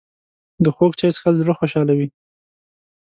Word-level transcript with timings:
د 0.63 0.65
خوږ 0.75 0.91
چای 0.99 1.11
څښل 1.15 1.33
زړه 1.41 1.53
خوشحالوي 1.59 2.07